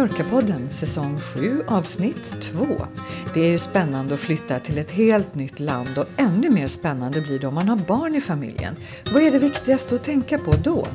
[0.00, 2.86] Mallorca-podden säsong 7 avsnitt 2.
[3.34, 7.20] Det är ju spännande att flytta till ett helt nytt land och ännu mer spännande
[7.20, 8.76] blir det om man har barn i familjen.
[9.12, 10.86] Vad är det viktigaste att tänka på då?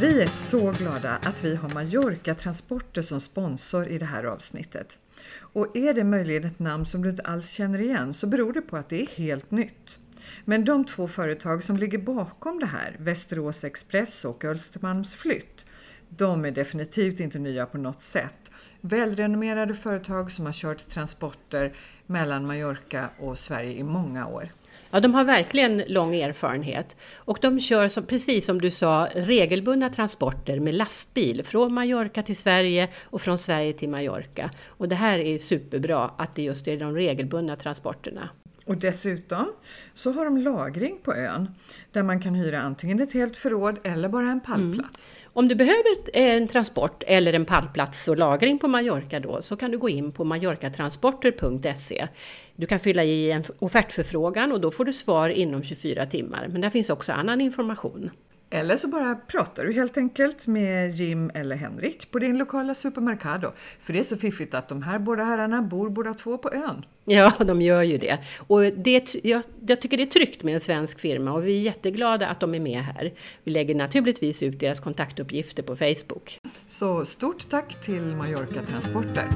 [0.00, 4.98] Vi är så glada att vi har Mallorca Transporter som sponsor i det här avsnittet.
[5.38, 8.62] Och är det möjligen ett namn som du inte alls känner igen så beror det
[8.62, 9.98] på att det är helt nytt.
[10.44, 15.66] Men de två företag som ligger bakom det här, Västerås Express och Östermalms Flytt,
[16.08, 18.50] de är definitivt inte nya på något sätt.
[18.80, 24.52] Välrenommerade företag som har kört transporter mellan Mallorca och Sverige i många år.
[24.90, 29.90] Ja, de har verkligen lång erfarenhet och de kör, som, precis som du sa, regelbundna
[29.90, 34.50] transporter med lastbil från Mallorca till Sverige och från Sverige till Mallorca.
[34.66, 38.28] Och det här är superbra att det just är de regelbundna transporterna.
[38.66, 39.52] Och dessutom
[39.94, 41.48] så har de lagring på ön
[41.92, 45.14] där man kan hyra antingen ett helt förråd eller bara en pallplats.
[45.14, 45.22] Mm.
[45.34, 49.56] Om du behöver eh, en transport eller en pallplats och lagring på Mallorca då så
[49.56, 52.08] kan du gå in på mallorcatransporter.se.
[52.56, 56.48] Du kan fylla i en offertförfrågan och då får du svar inom 24 timmar.
[56.48, 58.10] Men där finns också annan information.
[58.54, 63.52] Eller så bara pratar du helt enkelt med Jim eller Henrik på din lokala supermercado.
[63.80, 66.84] För det är så fiffigt att de här båda herrarna bor båda två på ön.
[67.04, 68.18] Ja, de gör ju det.
[68.46, 71.60] Och det, jag, jag, tycker det är tryggt med en svensk firma och vi är
[71.60, 73.12] jätteglada att de är med här.
[73.44, 76.38] Vi lägger naturligtvis ut deras kontaktuppgifter på Facebook.
[76.66, 79.28] Så stort tack till Mallorca Transporter.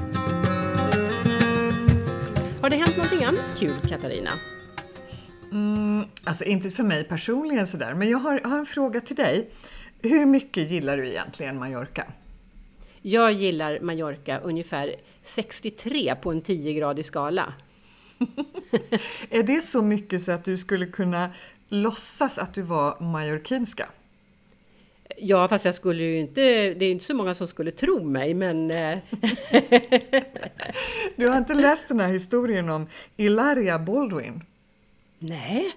[2.61, 4.31] Har det hänt någonting annat kul, Katarina?
[5.51, 9.49] Mm, alltså inte för mig personligen sådär, men jag har, har en fråga till dig.
[10.01, 12.05] Hur mycket gillar du egentligen Mallorca?
[13.01, 17.53] Jag gillar Mallorca ungefär 63 på en 10-gradig skala.
[19.29, 21.29] är det så mycket så att du skulle kunna
[21.69, 23.89] låtsas att du var mallorquinska?
[25.17, 26.41] Ja, fast jag skulle ju inte,
[26.73, 28.71] det är inte så många som skulle tro mig, men...
[28.71, 28.97] Eh,
[31.15, 34.41] du har inte läst den här historien om Ilaria Baldwin?
[35.19, 35.73] Nej.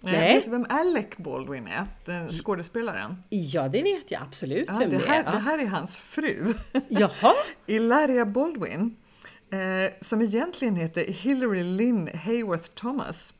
[0.00, 0.34] Nej.
[0.34, 1.86] Vet du vem Alec Baldwin är?
[2.04, 3.16] Den skådespelaren?
[3.28, 5.32] Ja, det vet jag absolut ja, vem det, här, är.
[5.32, 6.54] Det här är hans fru.
[6.88, 7.32] Jaha?
[7.66, 8.96] Ilaria Baldwin,
[9.50, 13.34] eh, som egentligen heter Hillary Lynn Hayworth Thomas.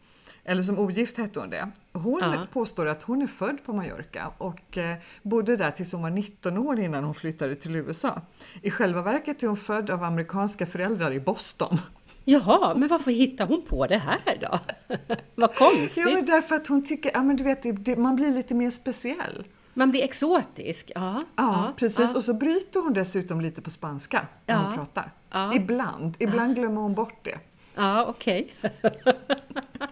[0.45, 1.71] Eller som ogift hette hon det.
[1.93, 2.47] Hon ja.
[2.53, 6.59] påstår att hon är född på Mallorca och eh, bodde där tills hon var 19
[6.59, 8.21] år innan hon flyttade till USA.
[8.63, 11.79] I själva verket är hon född av amerikanska föräldrar i Boston.
[12.25, 14.59] Jaha, men varför hittar hon på det här då?
[15.35, 16.05] Vad konstigt!
[16.07, 18.71] Ja, men därför att hon tycker, ja men du vet, det, man blir lite mer
[18.71, 19.45] speciell.
[19.75, 21.01] Man blir exotisk, ja.
[21.13, 22.11] Ja, ja precis.
[22.11, 22.17] Ja.
[22.17, 24.61] Och så bryter hon dessutom lite på spanska när ja.
[24.61, 25.11] hon pratar.
[25.55, 27.39] Ibland, ibland glömmer hon bort det.
[27.75, 28.53] Ja, okej.
[28.63, 29.03] Okay.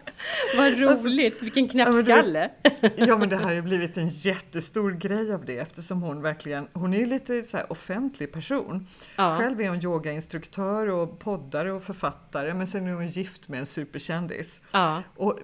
[0.56, 2.50] Vad alltså, roligt, alltså, vilken knäppskalle!
[2.81, 6.69] Ja, ja men det har ju blivit en jättestor grej av det eftersom hon verkligen,
[6.72, 8.87] hon är ju lite så offentlig person.
[9.17, 9.38] Ja.
[9.38, 13.67] Själv är hon yogainstruktör och poddare och författare men sen är hon gift med en
[13.67, 14.61] superkändis.
[14.72, 15.03] Ja.
[15.17, 15.38] Och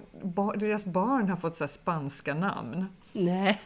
[0.55, 2.85] deras barn har fått så spanska namn.
[3.17, 3.59] Nej.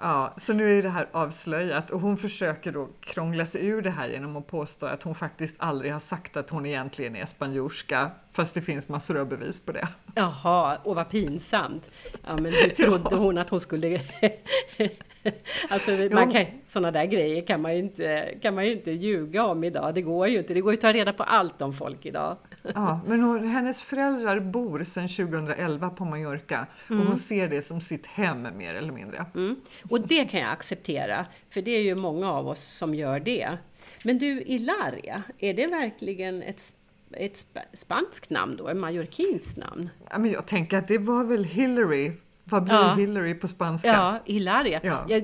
[0.00, 3.90] Ja, så nu är det här avslöjat och hon försöker då krångla sig ur det
[3.90, 8.10] här genom att påstå att hon faktiskt aldrig har sagt att hon egentligen är spanjorska
[8.32, 9.88] fast det finns massor av bevis på det.
[10.14, 11.90] Jaha, och vad pinsamt!
[12.26, 13.16] Ja, men hur trodde ja.
[13.16, 14.00] hon att hon skulle...
[15.70, 19.44] alltså, man kan, sådana där grejer kan man, ju inte, kan man ju inte ljuga
[19.44, 19.94] om idag.
[19.94, 20.54] Det går ju inte.
[20.54, 22.36] Det går ju att ta reda på allt om folk idag.
[22.62, 27.00] Ja, men hon, hennes föräldrar bor sedan 2011 på Mallorca mm.
[27.00, 29.26] och hon ser det som sitt hem mer eller mindre.
[29.34, 29.56] Mm.
[29.90, 33.58] Och det kan jag acceptera, för det är ju många av oss som gör det.
[34.04, 36.74] Men du, Ilaria, är det verkligen ett
[37.12, 39.88] ett spanskt namn då, en mallorquinskt namn?
[40.10, 42.12] Ja, men jag tänker att det var väl Hillary
[42.50, 42.94] vad blir ja.
[42.94, 43.88] Hillary på spanska?
[43.88, 44.80] Ja, Hilaria.
[44.82, 45.04] Ja.
[45.08, 45.20] ja.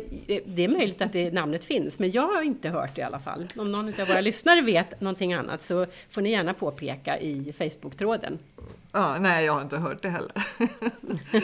[0.46, 3.18] det är möjligt att det namnet finns, men jag har inte hört det i alla
[3.18, 3.48] fall.
[3.56, 8.38] Om någon av våra lyssnare vet någonting annat så får ni gärna påpeka i Facebook-tråden.
[8.92, 10.32] Ja, nej, jag har inte hört det heller.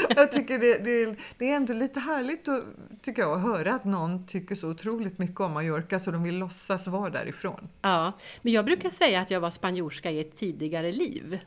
[0.16, 2.64] jag tycker det, det, det, är ändå lite härligt att,
[3.02, 6.38] tycker jag, att höra att någon tycker så otroligt mycket om Mallorca så de vill
[6.38, 7.68] låtsas vara därifrån.
[7.82, 8.12] Ja,
[8.42, 11.38] men jag brukar säga att jag var spanjorska i ett tidigare liv.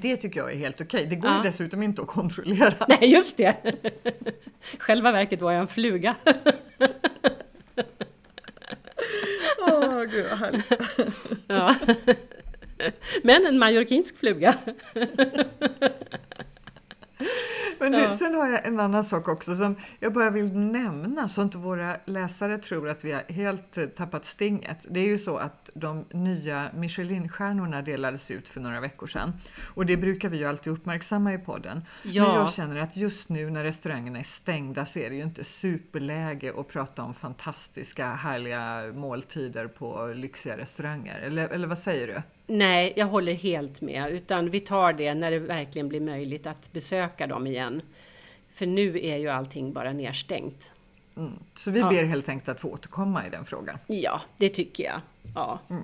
[0.00, 1.06] Det tycker jag är helt okej.
[1.06, 1.40] Det går ja.
[1.44, 2.74] dessutom inte att kontrollera.
[2.88, 3.56] Nej, just det!
[4.78, 6.14] Själva verket var jag en fluga.
[9.58, 10.72] Åh, oh, gud vad härligt.
[11.46, 11.74] ja.
[13.22, 14.54] Men en mallorquinsk fluga.
[17.90, 18.16] Men ja.
[18.16, 21.96] sen har jag en annan sak också som jag bara vill nämna så inte våra
[22.04, 24.86] läsare tror att vi har helt eh, tappat stinget.
[24.90, 29.32] Det är ju så att de nya Michelinstjärnorna delades ut för några veckor sedan
[29.74, 31.84] och det brukar vi ju alltid uppmärksamma i podden.
[32.02, 32.26] Ja.
[32.26, 35.44] Men jag känner att just nu när restaurangerna är stängda så är det ju inte
[35.44, 41.18] superläge att prata om fantastiska härliga måltider på lyxiga restauranger.
[41.18, 42.22] Eller, eller vad säger du?
[42.46, 44.12] Nej, jag håller helt med.
[44.12, 47.82] Utan vi tar det när det verkligen blir möjligt att besöka dem igen.
[48.54, 50.72] För nu är ju allting bara nedstängt.
[51.16, 51.32] Mm.
[51.54, 52.04] Så vi ber ja.
[52.04, 53.78] helt enkelt att få återkomma i den frågan.
[53.86, 55.00] Ja, det tycker jag.
[55.34, 55.58] Ja.
[55.70, 55.82] Mm.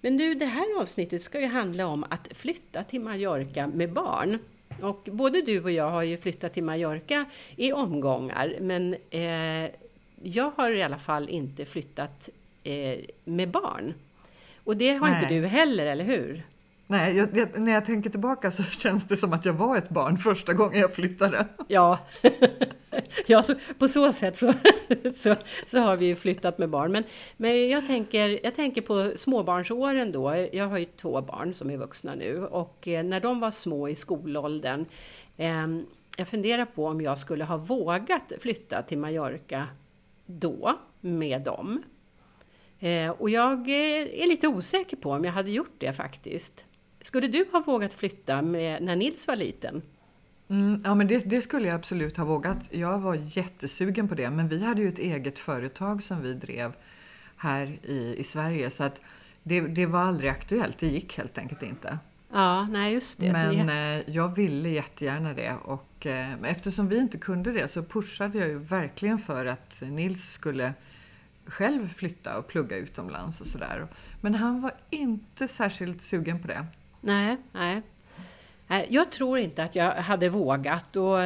[0.00, 4.38] Men nu, det här avsnittet ska ju handla om att flytta till Mallorca med barn.
[4.82, 7.24] Och både du och jag har ju flyttat till Mallorca
[7.56, 9.70] i omgångar, men eh,
[10.22, 12.28] jag har i alla fall inte flyttat
[12.62, 13.94] eh, med barn.
[14.68, 15.22] Och det har Nej.
[15.22, 16.46] inte du heller, eller hur?
[16.86, 19.88] Nej, jag, jag, när jag tänker tillbaka så känns det som att jag var ett
[19.88, 21.46] barn första gången jag flyttade.
[21.68, 21.98] Ja,
[23.26, 24.52] ja så, på så sätt så,
[25.16, 25.34] så,
[25.66, 26.92] så, har vi ju flyttat med barn.
[26.92, 27.04] Men,
[27.36, 30.48] men jag, tänker, jag tänker på småbarnsåren då.
[30.52, 33.88] Jag har ju två barn som är vuxna nu och eh, när de var små
[33.88, 34.84] i skolåldern
[35.36, 35.66] eh,
[36.16, 39.66] jag funderar på om jag skulle ha vågat flytta till Mallorca
[40.26, 41.82] då med dem.
[42.80, 46.64] Eh, och jag eh, är lite osäker på om jag hade gjort det faktiskt.
[47.02, 49.82] Skulle du ha vågat flytta med, när Nils var liten?
[50.50, 52.68] Mm, ja, men det, det, skulle jag absolut ha vågat.
[52.70, 56.72] Jag var jättesugen på det, men vi hade ju ett eget företag som vi drev
[57.36, 59.00] här i, i Sverige så att
[59.42, 60.78] det, det var aldrig aktuellt.
[60.78, 61.98] Det gick helt enkelt inte.
[62.32, 63.32] Ja, nej just det.
[63.32, 63.96] Men jag...
[63.98, 68.48] Eh, jag ville jättegärna det och eh, eftersom vi inte kunde det så pushade jag
[68.48, 70.74] ju verkligen för att Nils skulle
[71.48, 73.86] själv flytta och plugga utomlands och sådär.
[74.20, 76.66] Men han var inte särskilt sugen på det.
[77.00, 77.82] Nej, nej.
[78.88, 80.96] Jag tror inte att jag hade vågat.
[80.96, 81.18] Och,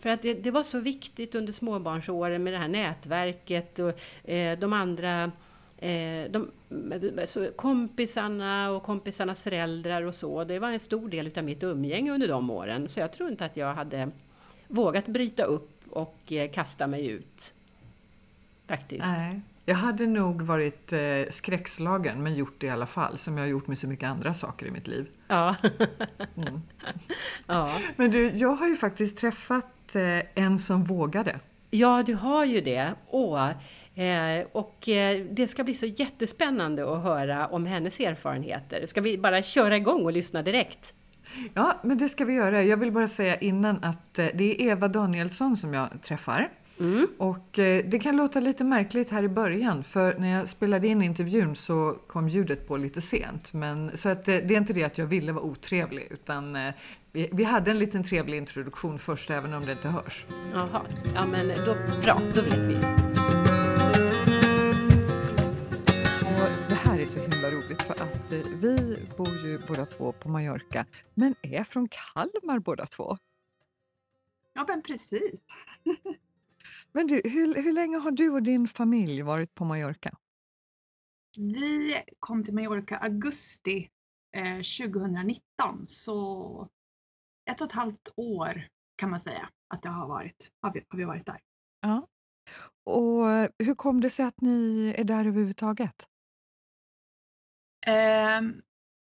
[0.00, 4.58] för att det, det var så viktigt under småbarnsåren med det här nätverket och eh,
[4.58, 5.32] de andra
[5.78, 6.50] eh, de,
[7.56, 10.44] kompisarna och kompisarnas föräldrar och så.
[10.44, 12.88] Det var en stor del av mitt umgänge under de åren.
[12.88, 14.10] Så jag tror inte att jag hade
[14.68, 17.54] vågat bryta upp och eh, kasta mig ut.
[18.66, 19.04] Faktiskt.
[19.04, 19.40] Nej.
[19.68, 20.98] Jag hade nog varit eh,
[21.30, 24.34] skräckslagen men gjort det i alla fall som jag har gjort med så mycket andra
[24.34, 25.06] saker i mitt liv.
[25.28, 25.56] Ja.
[26.36, 26.60] mm.
[27.46, 27.76] ja.
[27.96, 31.40] Men du, jag har ju faktiskt träffat eh, en som vågade.
[31.70, 32.94] Ja, du har ju det.
[33.10, 33.50] Åh,
[33.94, 38.86] eh, och eh, det ska bli så jättespännande att höra om hennes erfarenheter.
[38.86, 40.94] Ska vi bara köra igång och lyssna direkt?
[41.54, 42.62] Ja, men det ska vi göra.
[42.62, 46.50] Jag vill bara säga innan att eh, det är Eva Danielsson som jag träffar.
[46.80, 47.06] Mm.
[47.18, 51.02] Och eh, det kan låta lite märkligt här i början för när jag spelade in
[51.02, 53.52] intervjun så kom ljudet på lite sent.
[53.52, 56.74] Men, så att, eh, det är inte det att jag ville vara otrevlig utan eh,
[57.12, 60.26] vi, vi, hade en liten trevlig introduktion först även om det inte hörs.
[60.52, 60.82] Jaha,
[61.14, 62.76] ja men då, bra, då vet vi.
[66.24, 70.28] Och det här är så himla roligt för att vi bor ju båda två på
[70.28, 73.18] Mallorca men är från Kalmar båda två.
[74.54, 75.40] Ja men precis.
[76.98, 80.18] Men du, hur, hur länge har du och din familj varit på Mallorca?
[81.36, 83.90] Vi kom till Mallorca augusti
[84.36, 86.68] eh, 2019 så
[87.50, 90.98] ett och ett halvt år kan man säga att det har varit, har vi, har
[90.98, 91.40] vi varit där.
[91.80, 92.06] Ja.
[92.84, 93.24] Och
[93.58, 96.08] hur kom det sig att ni är där överhuvudtaget?
[97.86, 98.40] Eh,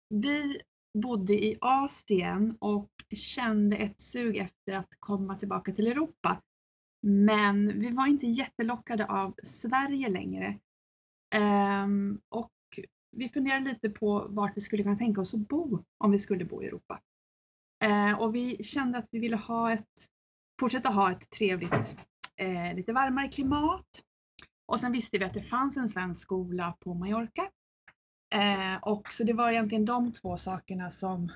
[0.09, 0.61] vi
[1.03, 6.41] bodde i Asien och kände ett sug efter att komma tillbaka till Europa.
[7.05, 10.59] Men vi var inte jättelockade av Sverige längre.
[11.35, 12.51] Um, och
[13.11, 16.45] vi funderade lite på vart vi skulle kunna tänka oss att bo om vi skulle
[16.45, 17.01] bo i Europa.
[17.85, 20.09] Uh, och vi kände att vi ville ha ett,
[20.59, 21.95] fortsätta ha ett trevligt,
[22.41, 24.03] uh, lite varmare klimat.
[24.65, 27.49] Och sen visste vi att det fanns en svensk skola på Mallorca.
[28.35, 31.31] Uh, och så det var egentligen de två sakerna som,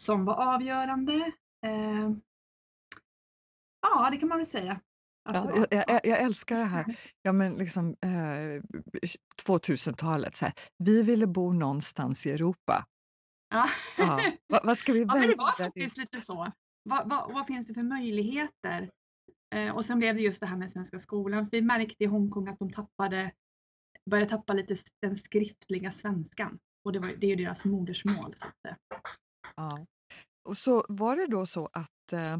[0.00, 1.32] som var avgörande.
[3.80, 4.80] Ja, det kan man väl säga.
[5.24, 6.96] Ja, jag, jag, jag, älskar det här.
[7.22, 8.62] Ja, men liksom, eh,
[9.46, 10.54] 2000-talet, så här.
[10.78, 12.86] vi ville bo någonstans i Europa.
[13.48, 13.68] Ja.
[13.98, 14.32] ja.
[14.46, 15.22] Vad, vad, ska vi välja?
[15.22, 16.52] Ja, det var faktiskt lite så.
[16.82, 18.90] Vad, vad, vad finns det för möjligheter?
[19.54, 21.48] Eh, och sen blev det just det här med Svenska skolan.
[21.52, 23.32] Vi märkte i Hongkong att de tappade,
[24.10, 26.58] började tappa lite den skriftliga svenskan.
[26.84, 28.34] Och det, var, det är ju deras modersmål.
[28.36, 28.78] Så att,
[29.56, 29.86] ja.
[30.44, 32.38] Och så var det då så att eh,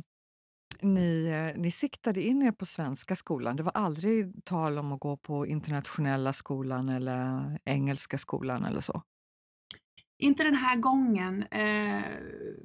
[0.82, 3.56] ni, eh, ni siktade in er på svenska skolan.
[3.56, 9.02] Det var aldrig tal om att gå på internationella skolan eller engelska skolan eller så?
[10.18, 12.04] Inte den här gången eh,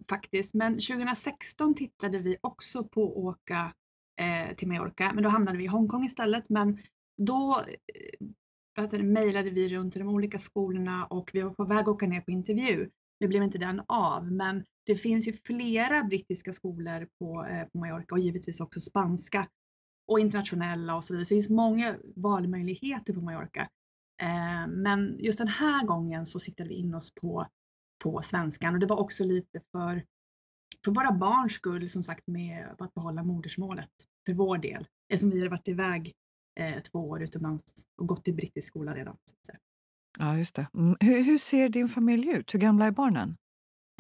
[0.10, 3.74] faktiskt, men 2016 tittade vi också på att åka
[4.22, 6.50] eh, till Mallorca, men då hamnade vi i Hongkong istället.
[6.50, 6.78] Men
[7.18, 7.62] då
[8.92, 12.08] eh, mejlade vi runt till de olika skolorna och vi var på väg att åka
[12.08, 12.90] ner på intervju.
[13.20, 17.78] Nu blev inte den av, men det finns ju flera brittiska skolor på, eh, på
[17.78, 19.48] Mallorca och givetvis också spanska
[20.08, 21.26] och internationella och så vidare.
[21.26, 23.70] Så det finns många valmöjligheter på Mallorca.
[24.22, 27.48] Eh, men just den här gången så siktade vi in oss på,
[28.04, 30.06] på svenskan och det var också lite för,
[30.86, 33.90] för våra barns skull som sagt med att behålla modersmålet
[34.26, 34.88] för vår del.
[35.10, 36.14] Eftersom vi hade varit iväg
[36.60, 37.64] eh, två år utomlands
[37.98, 39.18] och gått i brittisk skola redan.
[39.48, 39.58] Så
[40.20, 40.68] Ja, just det.
[40.74, 40.96] Mm.
[41.00, 42.54] Hur, hur, ser din familj ut?
[42.54, 43.38] Hur gamla är barnen?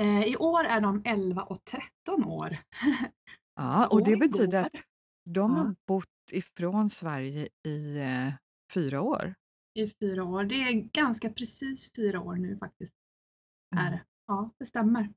[0.01, 2.57] Eh, I år är de 11 och 13 år.
[3.55, 4.71] Ja, och det betyder att
[5.25, 5.57] de ja.
[5.57, 8.33] har bott ifrån Sverige i eh,
[8.73, 9.35] fyra år.
[9.73, 10.43] I fyra år.
[10.43, 12.93] Det är ganska precis fyra år nu faktiskt.
[13.75, 13.85] Mm.
[13.85, 14.03] Är.
[14.27, 15.13] Ja, det stämmer.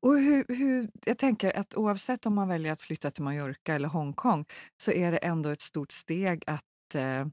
[0.00, 3.88] Och hur, hur, jag tänker att oavsett om man väljer att flytta till Mallorca eller
[3.88, 4.44] Hongkong
[4.76, 7.26] så är det ändå ett stort steg att eh,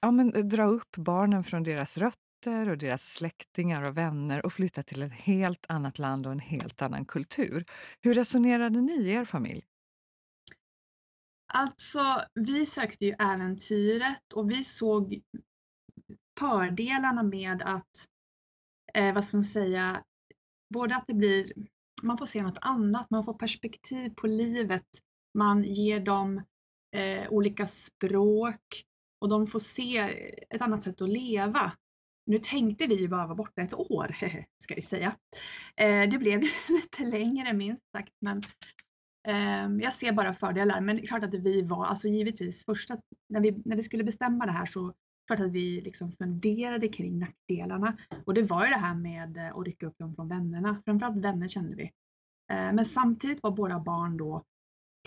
[0.00, 4.82] ja, men, dra upp barnen från deras rötter och deras släktingar och vänner och flytta
[4.82, 7.64] till ett helt annat land och en helt annan kultur.
[8.00, 9.64] Hur resonerade ni i er familj?
[11.54, 15.22] Alltså, vi sökte ju äventyret och vi såg
[16.38, 18.08] fördelarna med att,
[18.94, 20.04] eh, vad ska man säga,
[20.74, 21.52] både att det blir,
[22.02, 24.86] man får se något annat, man får perspektiv på livet,
[25.38, 26.42] man ger dem
[26.96, 28.84] eh, olika språk
[29.18, 29.96] och de får se
[30.50, 31.72] ett annat sätt att leva.
[32.24, 34.16] Nu tänkte vi bara vara borta ett år,
[34.58, 35.16] ska jag säga.
[35.76, 38.42] Eh, det blev lite längre minst sagt, men
[39.28, 42.98] ehm, jag ser bara fördelar, men det är klart att vi var, alltså givetvis första,
[43.28, 44.94] när vi, när vi skulle bestämma det här så
[45.26, 47.96] klart att vi liksom funderade kring nackdelarna.
[48.24, 51.16] Och det var ju det här med eh, att rycka upp dem från vännerna, framförallt
[51.16, 51.84] vänner kände vi.
[52.52, 54.44] Eh, men samtidigt var våra barn då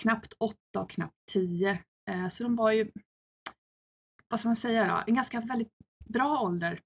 [0.02, 1.80] knappt åtta och knappt tio.
[2.10, 2.92] Ehm, så de var ju,
[4.28, 5.72] vad ska man säga då, en ganska väldigt
[6.10, 6.80] bra ålder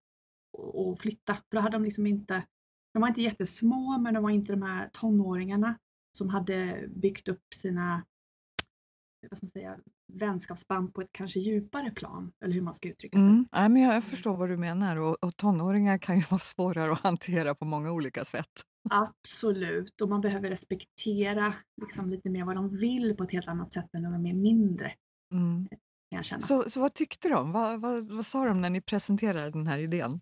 [0.59, 1.33] att flytta.
[1.33, 2.45] För då hade de liksom inte,
[2.93, 5.77] de var inte jättesmå men de var inte de här tonåringarna
[6.17, 8.03] som hade byggt upp sina
[9.29, 9.77] vad ska man säga,
[10.13, 13.27] vänskapsband på ett kanske djupare plan, eller hur man ska uttrycka sig.
[13.27, 13.47] Mm.
[13.51, 16.99] Ja, men jag förstår vad du menar och, och tonåringar kan ju vara svårare att
[16.99, 18.49] hantera på många olika sätt.
[18.89, 23.73] Absolut, och man behöver respektera liksom lite mer vad de vill på ett helt annat
[23.73, 24.93] sätt än när de är mindre.
[25.33, 25.67] Mm.
[26.09, 26.43] Jag.
[26.43, 27.51] Så, så vad tyckte de?
[27.51, 30.21] Vad, vad, vad sa de när ni presenterade den här idén?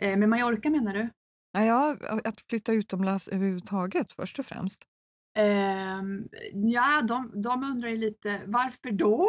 [0.00, 1.10] Eh, med Mallorca menar du?
[1.52, 4.82] Ja, att flytta utomlands överhuvudtaget först och främst.
[5.38, 9.28] Um, ja, de, de undrar ju lite varför då?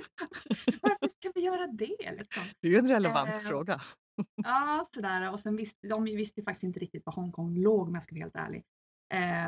[0.82, 2.12] varför ska vi göra det?
[2.18, 2.42] Liksom?
[2.60, 3.80] Det är ju en relevant uh, fråga.
[4.44, 5.32] ja, sådär.
[5.32, 8.22] Och sen visste de visste faktiskt inte riktigt var Hongkong låg om jag ska vara
[8.22, 8.62] helt ärlig.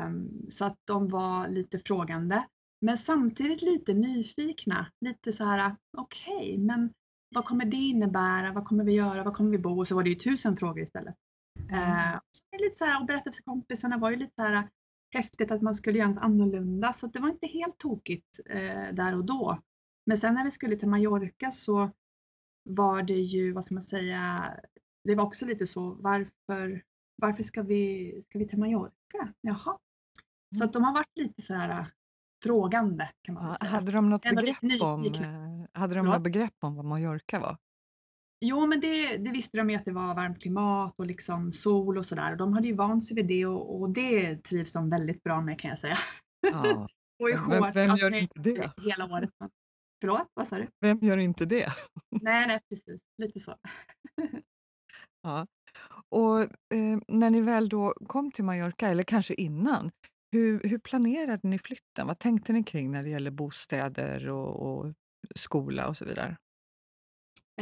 [0.05, 2.45] Um, så att de var lite frågande.
[2.81, 4.87] Men samtidigt lite nyfikna.
[5.05, 6.93] Lite så här, okej, okay, men
[7.29, 8.51] vad kommer det innebära?
[8.51, 9.23] Vad kommer vi göra?
[9.23, 9.79] Var kommer vi bo?
[9.79, 11.15] Och så var det ju tusen frågor istället.
[11.69, 12.13] Mm.
[12.13, 12.19] Eh,
[12.59, 14.69] lite så här, och berätta för kompisarna var ju lite så här
[15.09, 19.15] häftigt att man skulle göra något annorlunda så det var inte helt tokigt eh, där
[19.15, 19.61] och då.
[20.05, 21.91] Men sen när vi skulle till Mallorca så
[22.63, 24.53] var det ju, vad ska man säga,
[25.03, 26.83] det var också lite så varför,
[27.15, 29.33] varför ska vi, ska vi till Mallorca?
[29.41, 29.77] Jaha.
[30.57, 31.91] Så att de har varit lite så här
[32.43, 33.69] frågande kan man säga.
[33.71, 37.57] Hade de något begrepp om, eh, hade de något begrepp om vad Mallorca var?
[38.39, 41.97] Jo, men det, det, visste de ju att det var varmt klimat och liksom sol
[41.97, 42.35] och sådär.
[42.35, 45.59] De hade ju vant sig vid det och, och, det trivs de väldigt bra med
[45.59, 45.97] kan jag säga.
[46.41, 46.87] Ja.
[47.19, 48.71] och i shorts, vem gör inte det?
[48.83, 49.29] Hela året.
[50.01, 50.67] Förlåt, vad sa du?
[50.79, 51.67] Vem gör inte det?
[52.21, 53.01] nej, nej, precis.
[53.17, 53.55] Lite så.
[55.21, 55.47] ja.
[56.09, 59.91] Och eh, när ni väl då kom till Mallorca, eller kanske innan,
[60.31, 62.07] hur, hur planerade ni flytten?
[62.07, 64.93] Vad tänkte ni kring när det gäller bostäder och, och
[65.35, 66.37] skola och så vidare?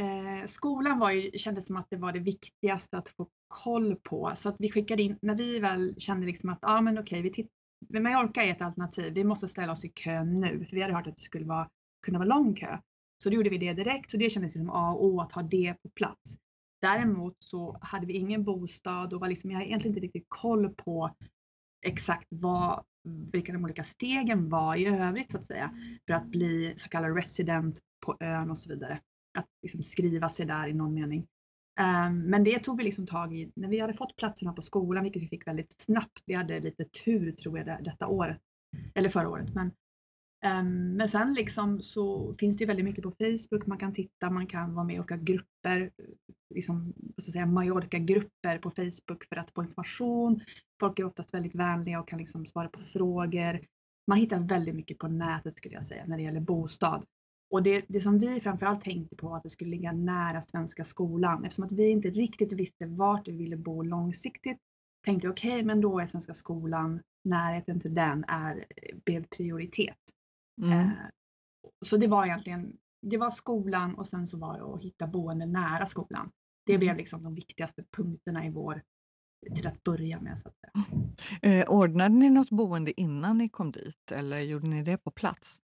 [0.00, 4.32] Eh, skolan var ju, kändes som att det var det viktigaste att få koll på.
[4.36, 7.22] Så att vi skickade in, när vi väl kände liksom att, ja ah, men okej,
[7.22, 7.30] vi
[8.00, 10.66] Mallorca är ett alternativ, vi måste ställa oss i kö nu.
[10.68, 11.68] För vi hade hört att det skulle vara,
[12.02, 12.78] kunna vara lång kö.
[13.22, 15.42] Så då gjorde vi det direkt, så det kändes som A och O att ha
[15.42, 16.38] det på plats.
[16.80, 20.68] Däremot så hade vi ingen bostad och var liksom, jag hade egentligen inte riktigt koll
[20.68, 21.16] på
[21.82, 22.84] exakt vad,
[23.32, 25.70] vilka de olika stegen var i övrigt så att säga
[26.06, 29.00] för att bli så kallad resident på ön och så vidare
[29.38, 31.26] att liksom skriva sig där i någon mening.
[31.80, 35.04] Ehm, men det tog vi liksom tag i när vi hade fått platserna på skolan,
[35.04, 36.22] vilket vi fick väldigt snabbt.
[36.26, 38.40] Vi hade lite tur tror jag detta året,
[38.94, 39.54] eller förra året.
[39.54, 39.72] Men
[40.44, 43.66] Um, men sen liksom så finns det ju väldigt mycket på Facebook.
[43.66, 45.90] Man kan titta, man kan vara med i olika grupper,
[46.54, 50.40] liksom, vad ska jag säga, Mallorca-grupper på Facebook för att få information.
[50.80, 53.60] Folk är oftast väldigt vänliga och kan liksom svara på frågor.
[54.06, 57.04] Man hittar väldigt mycket på nätet skulle jag säga när det gäller bostad.
[57.50, 60.84] Och det, det som vi framförallt tänkte på var att det skulle ligga nära Svenska
[60.84, 61.44] skolan.
[61.44, 64.58] Eftersom att vi inte riktigt visste vart vi ville bo långsiktigt
[65.06, 69.98] tänkte okej, okay, men då är Svenska skolan, närheten till den är, eh, blev prioritet.
[70.62, 70.78] Mm.
[70.78, 70.90] Eh,
[71.84, 75.46] så det var egentligen, det var skolan och sen så var det att hitta boende
[75.46, 76.30] nära skolan.
[76.66, 76.80] Det mm.
[76.80, 78.82] blev liksom de viktigaste punkterna i vår,
[79.54, 80.40] till att börja med.
[80.40, 81.60] Så att säga.
[81.60, 85.60] Eh, ordnade ni något boende innan ni kom dit eller gjorde ni det på plats?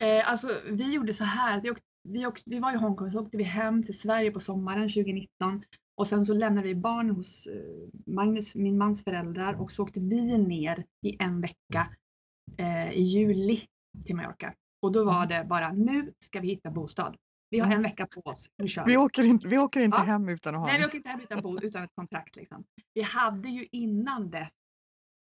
[0.00, 3.20] Eh, alltså vi gjorde så här, vi, åkte, vi, åkte, vi var i Hongkong så
[3.20, 7.46] åkte vi hem till Sverige på sommaren 2019 och sen så lämnade vi barnen hos
[7.46, 11.88] eh, Magnus, min mans föräldrar och så åkte vi ner i en vecka
[12.56, 13.60] eh, i juli
[14.04, 14.54] till Mallorca.
[14.82, 15.28] Och då var mm.
[15.28, 17.16] det bara, nu ska vi hitta bostad.
[17.50, 17.82] Vi har en mm.
[17.82, 18.92] vecka på oss, nu kör vi.
[18.92, 20.02] Vi åker inte, vi åker inte ja.
[20.02, 22.36] hem utan att ha Nej, vi åker inte hem utan, utan ett kontrakt.
[22.36, 22.64] Liksom.
[22.94, 24.52] Vi hade ju innan dess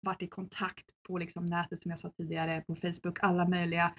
[0.01, 3.93] varit i kontakt på liksom nätet som jag sa tidigare, på Facebook, alla möjliga.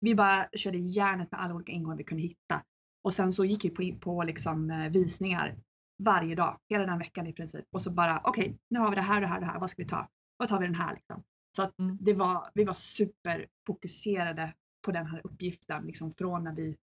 [0.00, 2.62] Vi bara körde järnet med alla olika ingångar vi kunde hitta.
[3.02, 5.56] Och sen så gick vi på, på liksom, eh, visningar
[5.98, 7.64] varje dag, hela den veckan i princip.
[7.70, 9.70] Och så bara, okej, okay, nu har vi det här, det här, det här, vad
[9.70, 10.08] ska vi ta?
[10.36, 10.94] Vad tar vi den här?
[10.94, 11.22] Liksom.
[11.56, 11.98] Så att mm.
[12.00, 16.76] det var, vi var superfokuserade på den här uppgiften liksom från när vi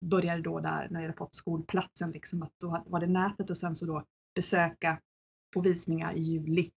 [0.00, 2.10] började då där när vi hade fått skolplatsen.
[2.10, 4.04] Liksom, att då var det nätet och sen så då
[4.34, 5.00] besöka
[5.54, 6.70] på visningar i juli.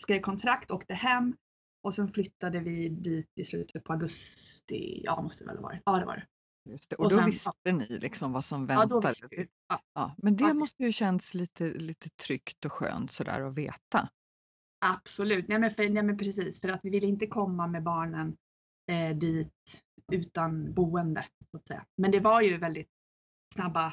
[0.00, 1.36] Skrev kontrakt, åkte hem
[1.82, 5.00] och sen flyttade vi dit i slutet på augusti.
[5.04, 5.82] Ja, måste det väl ha varit.
[5.84, 6.26] Ja, det var det.
[6.64, 6.96] Det.
[6.96, 7.72] Och, och då sen, visste ja.
[7.72, 9.14] ni liksom vad som väntade?
[9.30, 9.82] Ja, ja.
[9.94, 10.14] ja.
[10.18, 14.08] Men det måste ju känts lite, lite tryggt och skönt sådär att veta.
[14.80, 18.36] Absolut, nej men, för, nej men precis för att vi ville inte komma med barnen
[18.86, 19.82] eh, dit
[20.12, 21.26] utan boende.
[21.50, 21.86] Så att säga.
[21.96, 22.88] Men det var ju väldigt
[23.54, 23.92] snabba,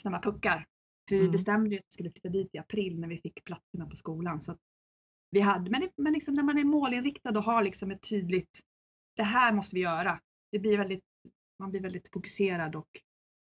[0.00, 0.66] snabba puckar.
[1.08, 1.32] För vi mm.
[1.32, 4.40] bestämde att vi skulle flytta dit i april när vi fick platserna på skolan.
[4.40, 4.56] Så
[5.30, 8.60] vi hade, men men liksom när man är målinriktad och har liksom ett tydligt,
[9.16, 10.20] det här måste vi göra.
[10.52, 11.04] Det blir väldigt,
[11.58, 12.88] man blir väldigt fokuserad och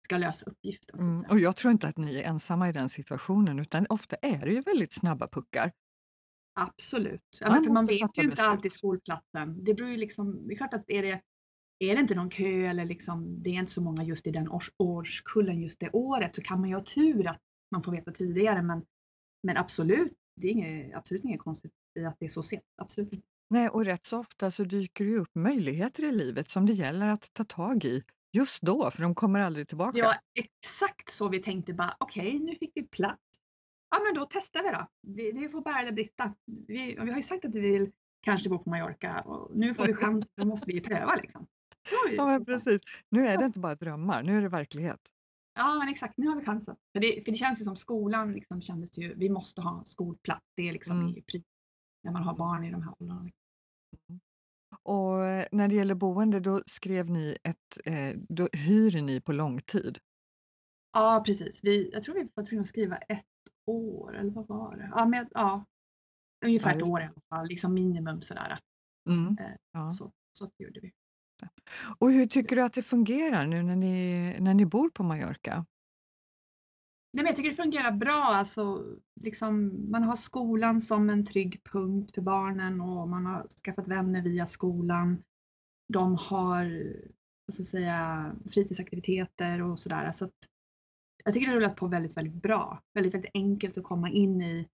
[0.05, 1.01] ska lösa uppgiften.
[1.01, 4.39] Mm, och jag tror inte att ni är ensamma i den situationen utan ofta är
[4.39, 5.73] det ju väldigt snabba puckar.
[6.55, 7.39] Absolut.
[7.41, 9.65] Ja, man, för man vet ju inte alltid skolplatsen.
[9.65, 11.21] Det beror ju liksom, det är klart att är det,
[11.79, 14.49] är det inte någon kö eller liksom, det är inte så många just i den
[14.49, 18.13] års, årskullen just det året så kan man ju ha tur att man får veta
[18.13, 18.63] tidigare.
[18.63, 18.85] Men,
[19.43, 22.65] men absolut, det är inget, absolut inget konstigt i att det är så sent.
[22.77, 23.27] Absolut inte.
[23.51, 27.09] Nej, och rätt så ofta så dyker det upp möjligheter i livet som det gäller
[27.09, 29.99] att ta tag i just då, för de kommer aldrig tillbaka.
[29.99, 33.30] Ja, exakt så vi tänkte bara, okej, okay, nu fick vi plats
[33.91, 34.87] ja men då testar vi då.
[35.03, 36.35] Det, det får bära eller brista.
[36.69, 39.87] Vi, vi har ju sagt att vi vill kanske bo på Mallorca och nu får
[39.87, 41.47] vi chans, då måste vi pröva liksom.
[42.17, 42.81] Ja men precis.
[43.09, 45.01] Nu är det inte bara drömmar, nu är det verklighet.
[45.55, 46.77] Ja men exakt, nu har vi chansen.
[46.93, 50.47] För det, för det känns ju som skolan liksom kändes ju, vi måste ha skolplats.
[50.57, 51.17] Det är liksom mm.
[51.17, 51.45] i,
[52.03, 53.21] när man har barn i de här åldrarna.
[53.21, 54.21] Mm.
[54.83, 59.33] Och eh, när det gäller boende, då skrev ni ett, eh, då hyr ni på
[59.33, 59.99] långtid?
[60.93, 63.27] Ja precis, vi, jag tror vi var tvungna att skriva ett
[63.71, 64.91] år eller vad var det?
[64.95, 65.65] Ja, men, ja
[66.47, 68.59] ungefär ett år i alla fall, liksom minimum sådär.
[69.09, 69.37] Mm.
[69.41, 69.91] Eh, ja.
[69.91, 70.93] Så, så gjorde vi.
[71.99, 75.67] Och hur tycker du att det fungerar nu när ni, när ni bor på Mallorca?
[77.13, 78.25] Nej, men jag tycker det fungerar bra.
[78.25, 78.85] Alltså,
[79.21, 84.23] liksom, man har skolan som en trygg punkt för barnen och man har skaffat vänner
[84.23, 85.23] via skolan.
[85.93, 86.95] De har
[87.47, 90.13] vad ska jag säga, fritidsaktiviteter och sådär.
[90.13, 90.49] Så att
[91.25, 92.83] jag tycker det rullat på väldigt, väldigt bra.
[92.95, 94.69] Väldigt, väldigt enkelt att komma in i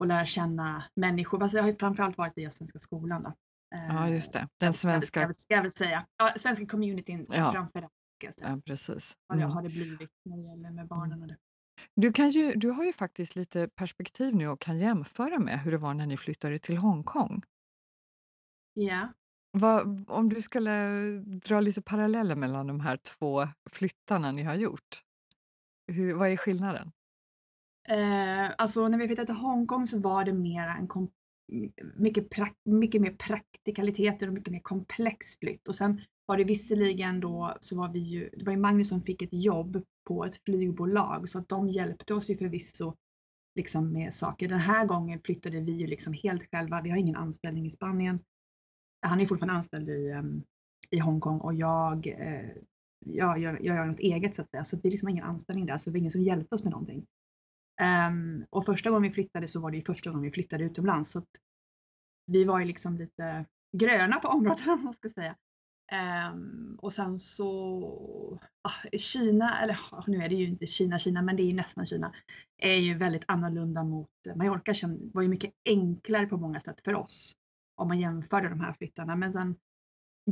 [0.00, 1.42] och lära känna människor.
[1.42, 3.22] Alltså jag har ju framförallt varit via Svenska skolan.
[3.22, 3.34] Då.
[3.70, 4.48] Ja, just det.
[4.60, 5.32] Den svenska...
[5.32, 6.06] Ska jag väl säga.
[6.16, 7.52] Ja, svenska communityn ja.
[7.52, 7.88] framför
[8.36, 9.16] Ja, precis.
[9.26, 9.50] Vad mm.
[9.50, 11.36] har det blivit när det gäller med barnen och det.
[11.94, 15.70] Du, kan ju, du har ju faktiskt lite perspektiv nu och kan jämföra med hur
[15.70, 17.42] det var när ni flyttade till Hongkong.
[18.74, 19.08] Ja.
[19.50, 25.02] Vad, om du skulle dra lite paralleller mellan de här två flyttarna ni har gjort.
[25.88, 26.92] Hur, vad är skillnaden?
[27.88, 31.10] Eh, alltså när vi flyttade till Hongkong så var det mera en kom,
[31.94, 35.68] mycket, prak, mycket mer praktikaliteter och mycket mer komplex flytt.
[35.68, 39.02] Och sen var det visserligen då så var vi ju, det var ju Magnus som
[39.02, 42.94] fick ett jobb på ett flygbolag så att de hjälpte oss ju förvisso
[43.54, 44.48] liksom med saker.
[44.48, 46.80] Den här gången flyttade vi ju liksom helt själva.
[46.80, 48.20] Vi har ingen anställning i Spanien.
[49.00, 50.42] Han är fortfarande anställd i, ehm,
[50.90, 52.50] i Hongkong och jag eh,
[53.06, 54.64] jag gör, jag gör något eget så att säga.
[54.64, 56.70] Så det är liksom ingen anställning där, så det var ingen som hjälpte oss med
[56.70, 57.06] någonting.
[58.08, 61.10] Um, och första gången vi flyttade så var det första gången vi flyttade utomlands.
[61.10, 61.22] Så
[62.26, 63.44] vi var ju liksom lite
[63.76, 65.36] gröna på området om man ska säga.
[66.32, 71.36] Um, och sen så ah, Kina, eller nu är det ju inte Kina, Kina, men
[71.36, 72.12] det är nästan Kina,
[72.58, 74.72] är ju väldigt annorlunda mot Mallorca.
[74.72, 77.34] Det var ju mycket enklare på många sätt för oss
[77.78, 79.16] om man jämförde de här flyttarna.
[79.16, 79.56] Men sen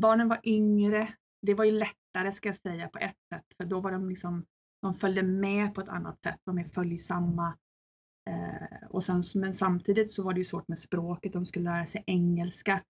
[0.00, 1.14] barnen var yngre.
[1.46, 4.44] Det var ju lättare ska jag säga på ett sätt, för då var de liksom,
[4.82, 6.40] de följde med på ett annat sätt.
[6.44, 7.58] De är följsamma.
[8.30, 11.32] Eh, och sen, men samtidigt så var det ju svårt med språket.
[11.32, 12.82] De skulle lära sig engelska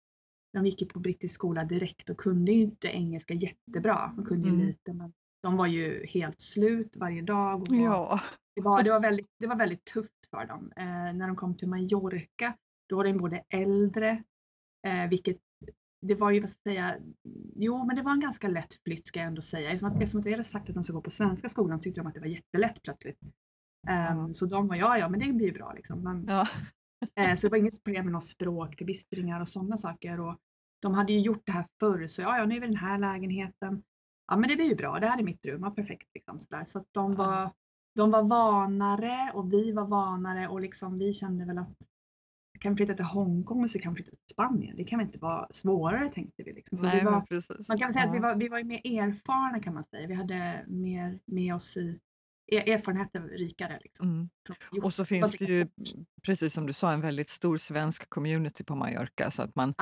[0.55, 4.13] de gick ju på brittisk skola direkt och kunde ju inte engelska jättebra.
[4.17, 4.67] De kunde ju mm.
[4.67, 5.13] lite men
[5.43, 7.63] de var ju helt slut varje dag.
[7.63, 8.21] Och ja.
[8.55, 10.73] det, var, det, var väldigt, det var väldigt tufft för dem.
[10.77, 12.57] Eh, när de kom till Mallorca
[12.89, 14.23] då var de både äldre,
[14.87, 15.39] eh, vilket
[16.07, 17.01] det var ju vad ska jag säga,
[17.57, 19.71] jo men det var en ganska lätt flytt ska jag ändå säga.
[19.71, 22.01] Eftersom att, eftersom att vi hade sagt att de skulle gå på svenska skolan tyckte
[22.01, 23.19] de att det var jättelätt plötsligt.
[24.13, 26.03] Um, så de var ja ja men det blir bra liksom.
[26.03, 26.49] Men, ja.
[27.17, 30.21] Eh, så det var inget problem med något språkförbistringar och sådana saker.
[30.21, 30.39] Och
[30.83, 32.79] de hade ju gjort det här förr så ja, ja nu är vi i den
[32.79, 33.83] här lägenheten.
[34.27, 36.09] Ja men det blir ju bra, det här är mitt rum, ja, perfekt.
[36.15, 36.65] Liksom, så där.
[36.65, 37.51] så att de, var,
[37.95, 41.79] de var vanare och vi var vanare och liksom, vi kände väl att
[42.65, 44.77] kan vi flytta till Hongkong och så kan vi flytta till Spanien.
[44.77, 46.53] Det kan väl inte vara svårare tänkte vi.
[46.53, 46.79] Liksom.
[46.79, 47.13] Så Nej, vi var,
[47.69, 50.07] man kan säga att vi var, vi var mer erfarna kan man säga.
[50.07, 52.01] Vi hade mer med oss i
[52.53, 53.81] erfarenheter rikare.
[53.83, 54.09] Liksom.
[54.09, 54.29] Mm.
[54.83, 55.69] Och så finns det ju,
[56.23, 59.31] precis som du sa, en väldigt stor svensk community på Mallorca.
[59.31, 59.75] Så att man,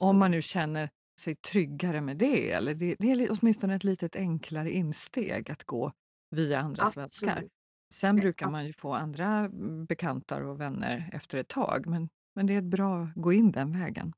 [0.00, 4.16] om man nu känner sig tryggare med det, eller det, det är åtminstone ett litet
[4.16, 5.92] enklare insteg att gå
[6.30, 7.12] via andra Absolut.
[7.12, 7.48] svenskar.
[7.94, 9.48] Sen brukar man ju få andra
[9.88, 13.72] bekantar och vänner efter ett tag, men, men det är bra att gå in den
[13.72, 14.12] vägen.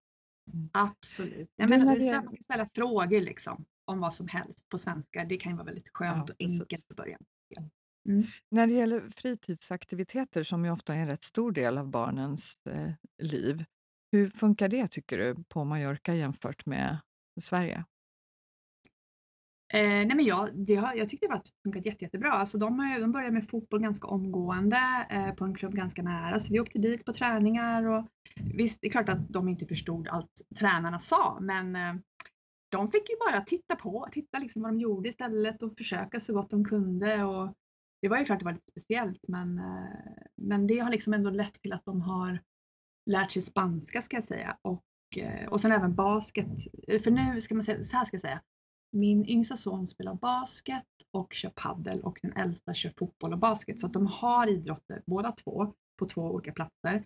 [0.52, 0.68] Mm.
[0.72, 1.50] Absolut.
[1.56, 2.12] Jag menar, det...
[2.12, 5.24] Man kan ställa frågor liksom, om vad som helst på svenska.
[5.24, 7.20] Det kan ju vara väldigt skönt ja, och enkelt i början.
[8.08, 8.26] Mm.
[8.50, 12.90] När det gäller fritidsaktiviteter som ju ofta är en rätt stor del av barnens eh,
[13.22, 13.64] liv,
[14.12, 16.98] hur funkar det tycker du på Mallorca jämfört med
[17.40, 17.84] Sverige?
[19.68, 22.32] Eh, nej men jag, det har, jag tyckte det har funkat jätte, jättebra.
[22.32, 26.40] Alltså de, har, de började med fotboll ganska omgående eh, på en klubb ganska nära.
[26.40, 28.06] Så vi åkte dit på träningar och
[28.54, 31.94] visst, det är klart att de inte förstod allt tränarna sa men eh,
[32.68, 36.32] de fick ju bara titta på, titta liksom vad de gjorde istället och försöka så
[36.34, 37.24] gott de kunde.
[37.24, 37.54] Och
[38.02, 41.30] det var ju klart det var lite speciellt men, eh, men det har liksom ändå
[41.30, 42.40] lett till att de har
[43.10, 44.84] lärt sig spanska ska jag säga och,
[45.16, 46.46] eh, och sen även basket.
[47.04, 48.40] För nu ska man säga, så här ska jag säga.
[48.90, 53.80] Min yngsta son spelar basket och kör paddel och den äldsta kör fotboll och basket
[53.80, 57.04] så att de har idrotter båda två på två olika platser.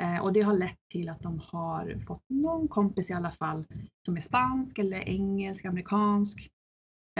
[0.00, 3.64] Eh, och det har lett till att de har fått någon kompis i alla fall
[4.04, 6.50] som är spansk eller engelsk, amerikansk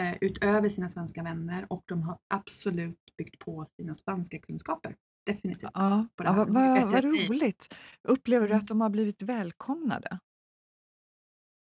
[0.00, 4.96] eh, utöver sina svenska vänner och de har absolut byggt på sina spanska kunskaper.
[5.26, 5.70] Definitivt.
[5.74, 7.74] Ja, ja vad, vad, vad roligt!
[8.08, 10.18] Upplever du att de har blivit välkomnade?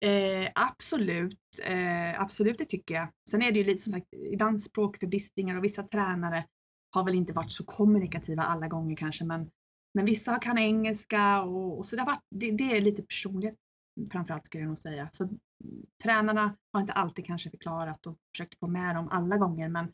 [0.01, 3.09] Eh, absolut, eh, absolut det tycker jag.
[3.31, 6.47] Sen är det ju lite som sagt ibland språkförbistringar och vissa tränare
[6.91, 9.51] har väl inte varit så kommunikativa alla gånger kanske men,
[9.95, 13.59] men vissa kan engelska och, och så det, har varit, det, det är lite personligt
[14.13, 15.09] framförallt skulle jag nog säga.
[15.13, 15.29] Så,
[16.03, 19.93] tränarna har inte alltid kanske förklarat och försökt få med dem alla gånger men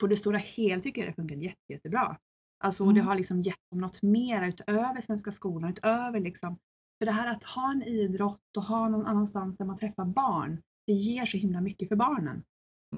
[0.00, 2.18] på det stora hela tycker jag det funkar jätte, jättebra.
[2.58, 2.94] Alltså mm.
[2.94, 6.58] det har liksom gett dem något mer utöver Svenska skolan, utöver liksom
[7.00, 10.62] för det här att ha en idrott och ha någon annanstans där man träffar barn,
[10.86, 12.42] det ger så himla mycket för barnen.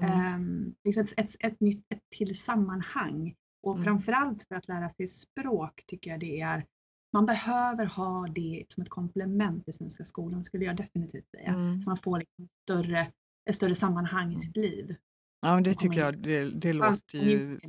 [0.01, 0.35] Mm.
[0.35, 3.83] Um, liksom ett, ett, ett, nytt, ett till sammanhang och mm.
[3.83, 6.65] framförallt för att lära sig språk tycker jag det är
[7.13, 11.49] man behöver ha det som ett komplement i svenska skolan skulle jag definitivt säga.
[11.49, 11.81] Mm.
[11.81, 13.11] Så man får liksom större,
[13.49, 14.37] ett större sammanhang i mm.
[14.37, 14.95] sitt liv.
[15.41, 17.59] Ja, det tycker jag det, det låter ju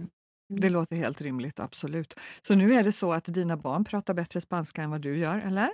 [0.48, 2.14] det låter helt rimligt, absolut.
[2.42, 5.38] Så nu är det så att dina barn pratar bättre spanska än vad du gör,
[5.38, 5.70] eller?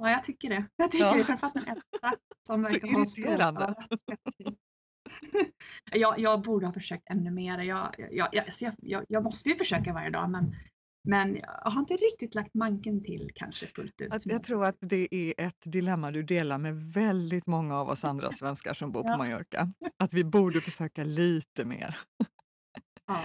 [0.00, 0.66] Ja, jag tycker det.
[0.76, 1.14] Jag tycker ja.
[1.14, 2.12] det, framförallt den äldsta
[2.46, 3.74] som verkar ha irriterande.
[5.92, 7.58] jag, jag borde ha försökt ännu mer.
[7.58, 8.44] Jag, jag, jag,
[8.80, 10.56] jag, jag måste ju försöka varje dag men
[11.04, 14.12] men jag har inte riktigt lagt manken till kanske fullt ut.
[14.24, 18.32] Jag tror att det är ett dilemma du delar med väldigt många av oss andra
[18.32, 19.72] svenskar som bor på Mallorca.
[19.98, 21.98] Att vi borde försöka lite mer.
[23.06, 23.24] Ja.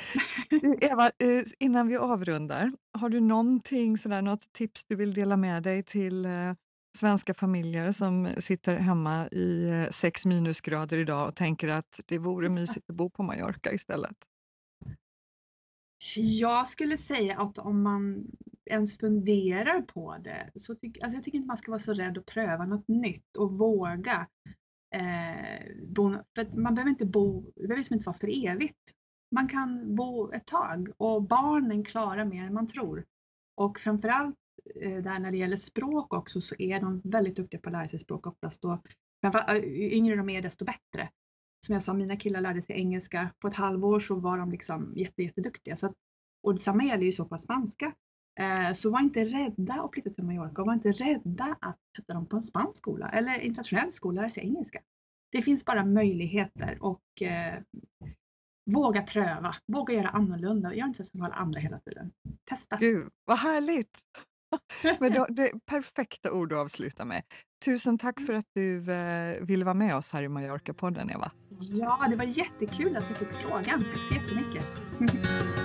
[0.81, 5.63] Eva, eh, innan vi avrundar, har du någonting, sådär, något tips du vill dela med
[5.63, 6.53] dig till eh,
[6.95, 12.49] svenska familjer som sitter hemma i eh, sex minusgrader idag och tänker att det vore
[12.49, 14.17] mysigt att bo på Mallorca istället?
[16.15, 18.25] Jag skulle säga att om man
[18.65, 22.17] ens funderar på det så tycker alltså jag tycker inte man ska vara så rädd
[22.17, 24.27] att pröva något nytt och våga.
[24.95, 28.91] Eh, bo, för man behöver inte bo, det behöver liksom inte vara för evigt.
[29.31, 33.05] Man kan bo ett tag och barnen klarar mer än man tror.
[33.55, 34.35] Och framförallt
[34.81, 37.87] Eh, där när det gäller språk också så är de väldigt duktiga på att lära
[37.87, 38.61] sig språk oftast.
[38.61, 38.81] då.
[39.23, 41.09] Eh, ju yngre de är desto bättre.
[41.65, 43.29] Som jag sa, mina killar lärde sig engelska.
[43.39, 45.77] På ett halvår så var de liksom jätte, jätteduktiga.
[45.77, 45.93] Så att,
[46.43, 47.93] och detsamma gäller ju så på spanska.
[48.39, 52.13] Eh, så var inte rädda att flytta till Mallorca och var inte rädda att sätta
[52.13, 54.81] dem på en spansk skola eller internationell skola och lära sig engelska.
[55.31, 57.61] Det finns bara möjligheter och eh,
[58.71, 60.73] våga pröva, våga göra annorlunda.
[60.73, 62.11] Gör inte som alla andra hela tiden.
[62.43, 62.77] Testa!
[62.77, 63.99] Gud, vad härligt!
[64.99, 67.23] Men då, det är perfekta ord att avsluta med.
[67.65, 71.31] Tusen tack för att du eh, ville vara med oss här i Mallorca-podden, Eva.
[71.59, 73.85] Ja, det var jättekul att jag fick frågan.
[73.93, 74.67] Tack så jättemycket!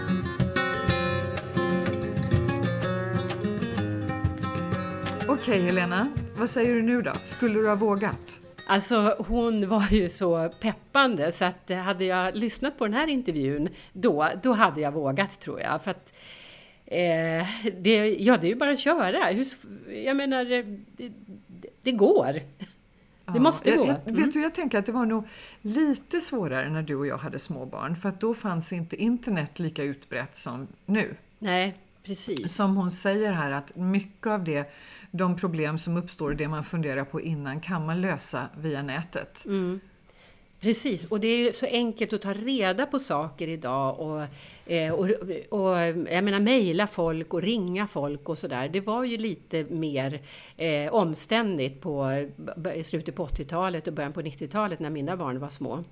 [5.28, 7.12] Okej Helena, vad säger du nu då?
[7.24, 8.40] Skulle du ha vågat?
[8.66, 13.68] Alltså hon var ju så peppande så att hade jag lyssnat på den här intervjun
[13.92, 15.82] då, då hade jag vågat tror jag.
[15.82, 16.14] För att,
[16.90, 17.46] eh,
[17.80, 19.24] det, ja, det är ju bara att köra.
[19.24, 19.46] Hur,
[20.04, 20.44] jag menar,
[20.96, 21.12] det,
[21.82, 22.40] det går.
[23.32, 23.86] Det måste gå.
[23.86, 24.22] Jag, jag, mm.
[24.22, 25.24] vet du, jag tänker att det var nog
[25.62, 29.58] lite svårare när du och jag hade små barn för att då fanns inte internet
[29.58, 31.16] lika utbrett som nu.
[31.38, 32.54] Nej, precis.
[32.54, 34.72] Som hon säger här att mycket av det
[35.10, 39.44] de problem som uppstår, det man funderar på innan, kan man lösa via nätet.
[39.44, 39.80] Mm.
[40.60, 44.22] Precis, och det är så enkelt att ta reda på saker idag och,
[44.72, 45.08] eh, och,
[45.50, 45.76] och
[46.10, 48.68] jag menar mejla folk och ringa folk och sådär.
[48.68, 50.20] Det var ju lite mer
[50.56, 52.26] eh, omständigt på
[52.84, 55.84] slutet på 80-talet och början på 90-talet när mina barn var små.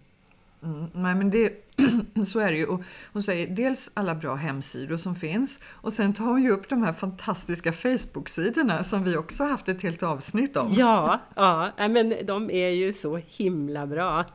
[0.62, 1.52] Mm, nej men det,
[2.26, 2.66] så är det ju.
[2.66, 6.68] Och hon säger dels alla bra hemsidor som finns och sen tar hon ju upp
[6.68, 10.68] de här fantastiska Facebook-sidorna som vi också haft ett helt avsnitt om.
[10.70, 14.24] Ja, ja men de är ju så himla bra.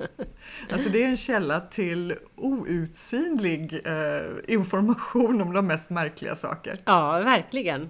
[0.71, 6.77] Alltså det är en källa till outsinlig eh, information om de mest märkliga saker.
[6.85, 7.89] Ja, verkligen.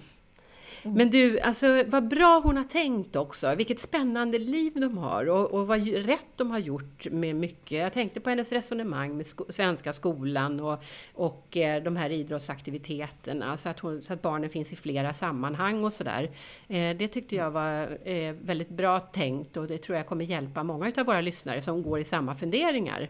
[0.86, 0.98] Mm.
[0.98, 3.56] Men du, alltså vad bra hon har tänkt också.
[3.56, 7.80] Vilket spännande liv de har och, och vad rätt de har gjort med mycket.
[7.80, 13.58] Jag tänkte på hennes resonemang med sko svenska skolan och, och eh, de här idrottsaktiviteterna
[13.58, 16.30] så att, hon, så att barnen finns i flera sammanhang och sådär.
[16.68, 20.64] Eh, det tyckte jag var eh, väldigt bra tänkt och det tror jag kommer hjälpa
[20.64, 23.10] många av våra lyssnare som går i samma funderingar.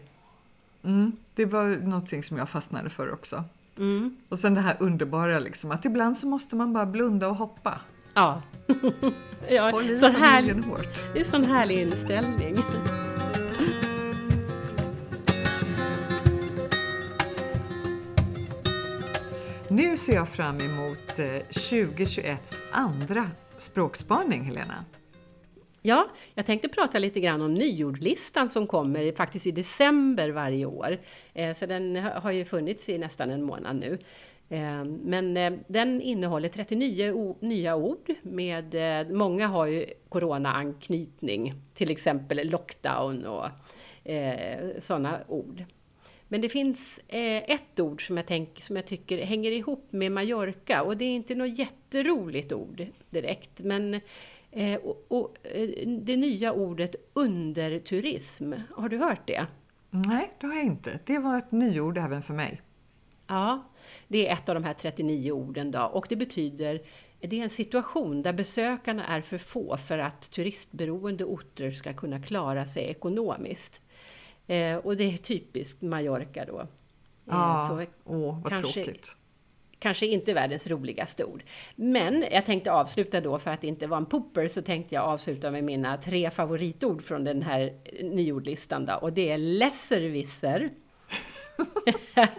[0.84, 3.44] Mm, det var någonting som jag fastnade för också.
[3.78, 4.16] Mm.
[4.28, 7.80] Och sen det här underbara liksom, att ibland så måste man bara blunda och hoppa.
[8.14, 8.42] Ja.
[9.48, 11.04] ja Håll i sån härlig, hårt.
[11.12, 12.56] Det är sån härlig inställning.
[19.68, 21.18] Nu ser jag fram emot
[21.50, 24.84] 2021s eh, andra språkspaning, Helena.
[25.86, 30.98] Ja, jag tänkte prata lite grann om nyordlistan som kommer faktiskt i december varje år.
[31.34, 33.98] Eh, så den har ju funnits i nästan en månad nu.
[34.48, 41.90] Ehm, men eh, den innehåller 39 nya ord med, eh, många har ju corona-anknytning, till
[41.90, 43.48] exempel lockdown och
[44.78, 45.64] sådana ord.
[46.28, 50.82] Men det finns ett ord som jag, tänk, som jag tycker hänger ihop med Mallorca
[50.82, 54.00] och det är inte något jätteroligt ord direkt men
[54.56, 59.46] Eh, och, och, eh, det nya ordet underturism, har du hört det?
[59.90, 61.00] Nej, det har jag inte.
[61.04, 62.62] Det var ett nyord även för mig.
[63.26, 63.64] Ja,
[64.08, 66.82] det är ett av de här 39 orden då och det betyder
[67.20, 72.22] det är en situation där besökarna är för få för att turistberoende orter ska kunna
[72.22, 73.80] klara sig ekonomiskt.
[74.46, 76.60] Eh, och det är typiskt Mallorca då.
[76.60, 76.66] Eh,
[77.24, 79.16] ja, så åh, vad kanske, tråkigt
[79.84, 81.42] kanske inte världens roligaste ord.
[81.76, 85.04] Men jag tänkte avsluta då, för att det inte var en pooper, så tänkte jag
[85.04, 88.94] avsluta med mina tre favoritord från den här nyordlistan då.
[88.94, 90.70] Och det är lesservisser.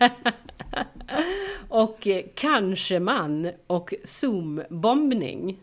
[1.69, 5.59] och eh, kanske man och zoombombning.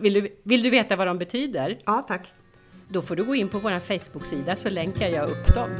[0.00, 1.78] Vill du, vill du veta vad de betyder?
[1.84, 2.32] Ja, tack.
[2.88, 5.70] Då får du gå in på vår Facebook-sida så länkar jag upp dem.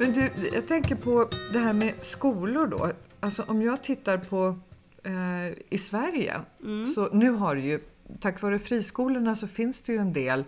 [0.00, 2.90] Men du, jag tänker på det här med skolor då.
[3.20, 4.58] Alltså om jag tittar på
[5.04, 6.86] eh, i Sverige, mm.
[6.86, 7.80] så nu har det ju,
[8.20, 10.44] tack vare friskolorna så finns det ju en del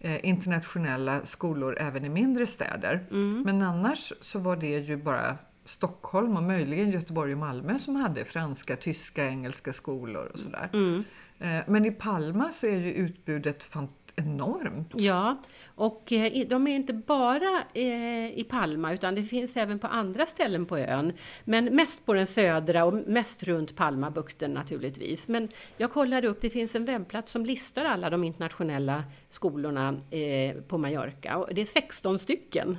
[0.00, 3.06] eh, internationella skolor även i mindre städer.
[3.10, 3.42] Mm.
[3.42, 8.24] Men annars så var det ju bara Stockholm och möjligen Göteborg och Malmö som hade
[8.24, 10.70] franska, tyska, engelska skolor och sådär.
[10.72, 11.04] Mm.
[11.38, 14.92] Eh, men i Palma så är ju utbudet fantastiskt enormt.
[14.94, 15.36] Ja,
[15.74, 20.26] och eh, de är inte bara eh, i Palma utan det finns även på andra
[20.26, 21.12] ställen på ön.
[21.44, 25.28] Men mest på den södra och mest runt Palmabukten naturligtvis.
[25.28, 30.56] Men jag kollade upp, det finns en webbplats som listar alla de internationella skolorna eh,
[30.56, 32.78] på Mallorca och det är 16 stycken.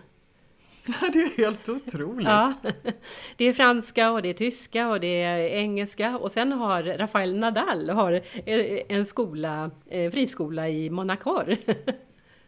[1.02, 2.28] Ja, det är helt otroligt.
[2.28, 2.54] Ja,
[3.38, 7.40] det är franska och det är tyska och det är engelska och sen har Rafael
[7.40, 8.22] Nadal har
[8.92, 11.42] en skola, en friskola i Monaco.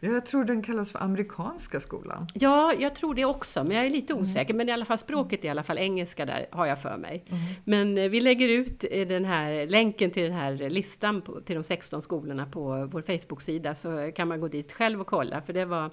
[0.00, 2.26] Jag tror den kallas för amerikanska skolan.
[2.34, 4.54] Ja, jag tror det också, men jag är lite osäker.
[4.54, 7.24] Men i alla fall språket är i alla fall engelska där, har jag för mig.
[7.28, 7.42] Mm.
[7.64, 11.54] Men eh, vi lägger ut eh, den här länken till den här listan på, till
[11.54, 15.42] de 16 skolorna på vår Facebook-sida så kan man gå dit själv och kolla.
[15.42, 15.90] För det var, eh,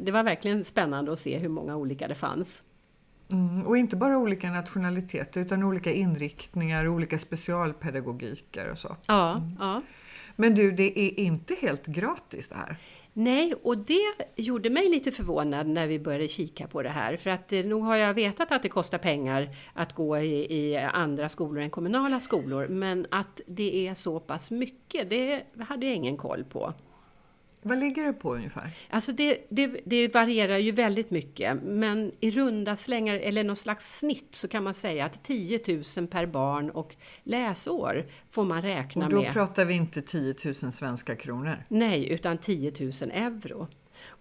[0.00, 2.62] det var verkligen spännande att se hur många olika det fanns.
[3.32, 8.96] Mm, och inte bara olika nationaliteter utan olika inriktningar och olika specialpedagogiker och så.
[9.06, 9.56] Ja, mm.
[9.58, 9.82] ja.
[10.36, 12.76] Men du, det är inte helt gratis det här?
[13.12, 17.16] Nej, och det gjorde mig lite förvånad när vi började kika på det här.
[17.16, 20.76] För att eh, nog har jag vetat att det kostar pengar att gå i, i,
[20.76, 22.68] andra skolor än kommunala skolor.
[22.68, 26.72] Men att det är så pass mycket, det hade jag ingen koll på.
[27.66, 28.70] Vad ligger det på ungefär?
[28.90, 33.98] Alltså det, det, det, varierar ju väldigt mycket, men i runda slängar eller någon slags
[33.98, 35.60] snitt så kan man säga att 10
[35.96, 39.06] 000 per barn och läsår får man räkna med.
[39.06, 39.32] Och då med.
[39.32, 41.64] pratar vi inte 10 000 svenska kronor?
[41.68, 43.68] Nej, utan 10 000 euro.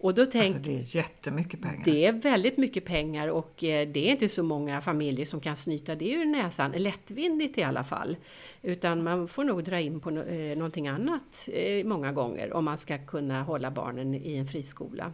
[0.05, 1.81] Och då tänk, alltså det är jättemycket pengar.
[1.85, 5.57] Det är väldigt mycket pengar och eh, det är inte så många familjer som kan
[5.57, 8.17] snyta det ur näsan, lättvindigt i alla fall.
[8.61, 12.77] Utan man får nog dra in på eh, någonting annat eh, många gånger om man
[12.77, 15.13] ska kunna hålla barnen i en friskola.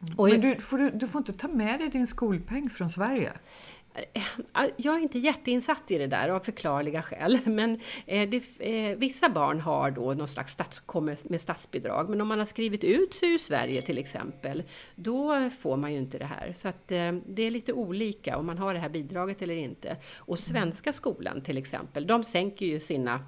[0.00, 0.30] Mm.
[0.30, 3.32] Men du får, du, du får inte ta med dig din skolpeng från Sverige?
[4.12, 8.96] Eh, jag är inte jätteinsatt i det där av förklarliga skäl, men eh, det, eh,
[8.96, 12.84] vissa barn har då någon slags stats, kommer med statsbidrag, men om man har skrivit
[12.84, 14.62] ut sig ur Sverige till exempel,
[14.94, 16.52] då får man ju inte det här.
[16.56, 19.96] Så att, det är lite olika om man har det här bidraget eller inte.
[20.16, 23.20] Och Svenska skolan till exempel, de sänker ju sina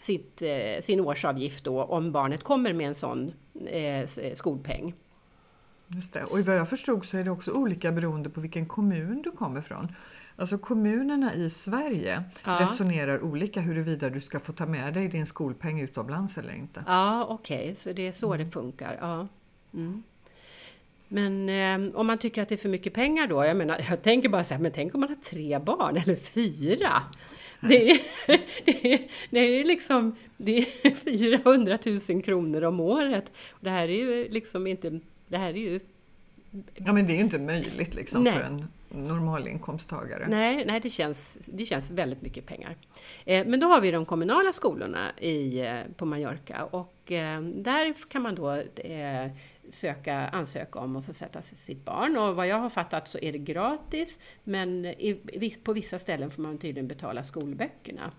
[0.00, 0.42] sitt,
[0.80, 3.32] sin årsavgift då om barnet kommer med en sån
[3.66, 4.94] eh, skolpeng.
[5.88, 6.22] Just det.
[6.22, 9.60] Och vad jag förstod så är det också olika beroende på vilken kommun du kommer
[9.60, 9.88] från.
[10.36, 12.58] Alltså kommunerna i Sverige ja.
[12.60, 16.84] resonerar olika huruvida du ska få ta med dig din skolpeng utomlands eller inte.
[16.86, 17.74] Ja, okej, okay.
[17.74, 18.46] så det är så mm.
[18.46, 18.98] det funkar.
[19.00, 19.28] Ja.
[19.74, 20.02] Mm.
[21.08, 23.44] Men eh, om man tycker att det är för mycket pengar då?
[23.44, 26.16] Jag menar, jag tänker bara så här, men tänk om man har tre barn eller
[26.16, 27.02] fyra?
[27.60, 28.00] Det är,
[28.64, 30.90] det, är, det är liksom det är
[31.44, 33.32] 400 000 kronor om året.
[33.60, 35.80] Det här är ju liksom inte det här är ju...
[36.74, 38.32] Ja men det är ju inte möjligt liksom nej.
[38.32, 40.26] för en normalinkomsttagare.
[40.28, 42.76] Nej, nej det, känns, det känns väldigt mycket pengar.
[43.24, 47.94] Eh, men då har vi de kommunala skolorna i, eh, på Mallorca och eh, där
[48.08, 49.30] kan man då eh,
[49.70, 52.16] söka, ansöka om att få sätta sitt barn.
[52.16, 56.42] Och vad jag har fattat så är det gratis, men i, på vissa ställen får
[56.42, 58.12] man tydligen betala skolböckerna.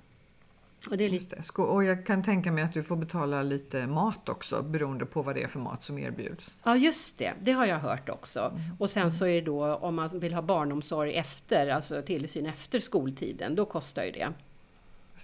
[0.90, 1.36] Och, det är lite...
[1.36, 1.62] det.
[1.62, 5.36] och jag kan tänka mig att du får betala lite mat också beroende på vad
[5.36, 6.58] det är för mat som erbjuds.
[6.64, 8.40] Ja just det, det har jag hört också.
[8.40, 8.62] Mm.
[8.80, 12.80] Och sen så är det då om man vill ha barnomsorg efter, alltså tillsyn efter
[12.80, 14.34] skoltiden, då kostar ju det.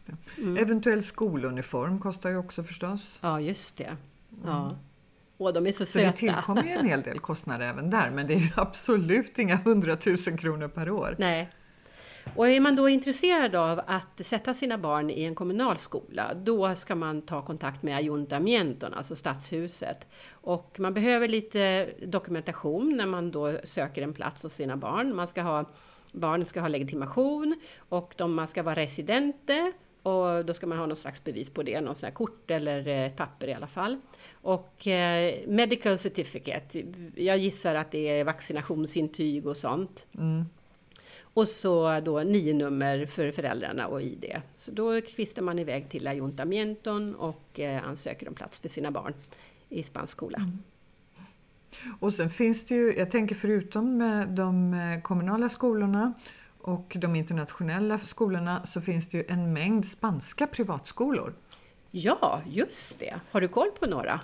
[0.06, 0.42] det.
[0.42, 0.58] Mm.
[0.58, 3.20] Eventuell skoluniform kostar ju också förstås.
[3.22, 3.98] Ja just det.
[4.44, 4.66] Ja.
[4.66, 4.78] Mm.
[5.38, 6.12] Och de är så, så söta.
[6.12, 9.56] det tillkommer ju en hel del kostnader även där men det är ju absolut inga
[9.56, 11.16] hundratusen kronor per år.
[11.20, 11.50] Nej,
[12.36, 16.76] och är man då intresserad av att sätta sina barn i en kommunal skola, då
[16.76, 20.08] ska man ta kontakt med Ayuntamienton, alltså stadshuset.
[20.32, 25.16] Och man behöver lite dokumentation när man då söker en plats hos sina barn.
[25.16, 25.66] Man ska ha,
[26.12, 29.72] barnen ska ha legitimation och de, man ska vara residente
[30.04, 32.88] och då ska man ha någon slags bevis på det, någon sån här kort eller
[32.88, 33.98] eh, papper i alla fall.
[34.32, 36.84] Och eh, medical certificate,
[37.16, 40.06] jag gissar att det är vaccinationsintyg och sånt.
[40.18, 40.46] Mm.
[41.34, 44.26] Och så då nio nummer för föräldrarna och ID.
[44.58, 49.14] Så då kvistar man iväg till Ayuntamienton och eh, ansöker om plats för sina barn
[49.70, 50.38] i spansk skola.
[50.38, 50.58] Mm.
[52.00, 54.00] Och sen finns det ju, jag tänker förutom
[54.36, 56.14] de eh, kommunala skolorna
[56.62, 61.34] och de internationella skolorna så finns det ju en mängd spanska privatskolor.
[61.92, 63.20] Ja, just det.
[63.32, 64.22] Har du koll på några?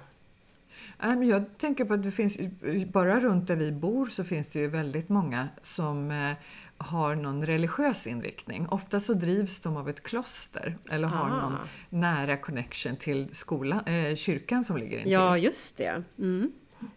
[1.00, 2.38] Jag tänker på att det finns,
[2.86, 6.32] bara runt där vi bor så finns det ju väldigt många som eh,
[6.80, 8.68] har någon religiös inriktning.
[8.70, 11.42] Ofta så drivs de av ett kloster eller har ah.
[11.42, 11.58] någon
[11.90, 15.12] nära connection till skolan, eh, kyrkan som ligger intill.
[15.12, 16.04] Ja, just det.
[16.18, 16.52] Mm.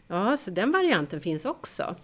[0.07, 1.97] Ja, så den varianten finns också.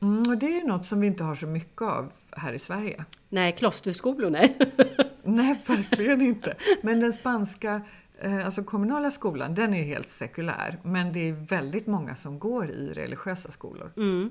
[0.00, 3.04] Mm, och det är något som vi inte har så mycket av här i Sverige.
[3.28, 4.58] Nej, klosterskolor nej.
[5.22, 6.56] nej, verkligen inte.
[6.82, 7.80] Men den spanska
[8.18, 10.78] eh, alltså kommunala skolan, den är helt sekulär.
[10.82, 13.92] Men det är väldigt många som går i religiösa skolor.
[13.96, 14.30] Mm.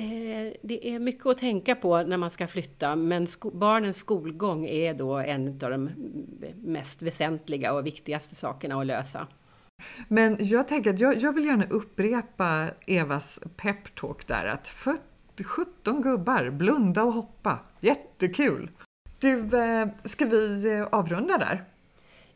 [0.00, 4.66] Eh, det är mycket att tänka på när man ska flytta, men sko barnens skolgång
[4.66, 5.90] är då en av de
[6.62, 9.26] mest väsentliga och viktigaste sakerna att lösa.
[10.08, 14.66] Men jag tänker att jag, jag vill gärna upprepa Evas peptalk där att
[15.44, 17.58] 17 gubbar, blunda och hoppa.
[17.80, 18.70] Jättekul!
[19.18, 21.64] Du, eh, ska vi eh, avrunda där?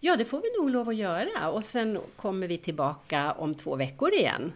[0.00, 3.76] Ja, det får vi nog lov att göra och sen kommer vi tillbaka om två
[3.76, 4.52] veckor igen.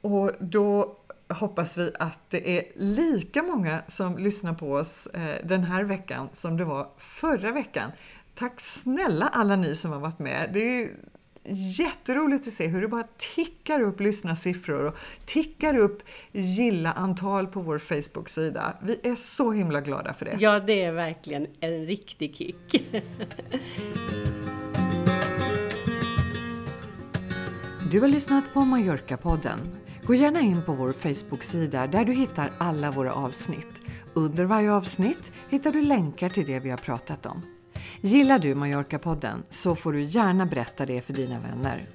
[0.00, 0.96] Och då
[1.32, 6.28] hoppas vi att det är lika många som lyssnar på oss eh, den här veckan
[6.32, 7.90] som det var förra veckan.
[8.34, 10.50] Tack snälla alla ni som har varit med.
[10.52, 10.90] Det är
[11.78, 16.02] jätteroligt att se hur det bara tickar upp lyssnarsiffror och tickar upp
[16.32, 18.76] gilla-antal på vår Facebook-sida.
[18.82, 20.36] Vi är så himla glada för det.
[20.40, 22.88] Ja, det är verkligen en riktig kick.
[27.90, 29.58] Du har lyssnat på Mallorca-podden.
[30.06, 33.82] Gå gärna in på vår Facebook-sida där du hittar alla våra avsnitt.
[34.14, 37.42] Under varje avsnitt hittar du länkar till det vi har pratat om.
[38.00, 41.88] Gillar du Mallorca-podden så får du gärna berätta det för dina vänner.